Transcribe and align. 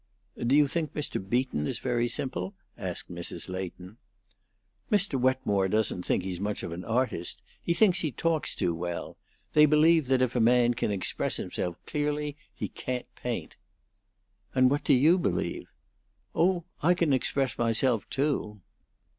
"Do 0.43 0.55
you 0.55 0.67
think 0.67 0.95
Mr. 0.95 1.23
Beaton 1.23 1.67
is 1.67 1.77
very 1.77 2.07
simple?" 2.07 2.55
asked 2.75 3.11
Mrs. 3.11 3.49
Leighton. 3.49 3.97
"Mr. 4.91 5.21
Wetmore 5.21 5.67
doesn't 5.67 6.07
think 6.07 6.23
he's 6.23 6.39
very 6.39 6.43
much 6.49 6.63
of 6.63 6.71
an 6.71 6.83
artist. 6.83 7.43
He 7.61 7.75
thinks 7.75 7.99
he 7.99 8.11
talks 8.11 8.55
too 8.55 8.73
well. 8.73 9.15
They 9.53 9.67
believe 9.67 10.07
that 10.07 10.23
if 10.23 10.35
a 10.35 10.39
man 10.39 10.73
can 10.73 10.89
express 10.89 11.37
himself 11.37 11.77
clearly 11.85 12.35
he 12.51 12.67
can't 12.67 13.13
paint." 13.13 13.57
"And 14.55 14.71
what 14.71 14.83
do 14.83 14.95
you 14.95 15.19
believe?" 15.19 15.67
"Oh, 16.33 16.63
I 16.81 16.95
can 16.95 17.13
express 17.13 17.59
myself, 17.59 18.09
too." 18.09 18.59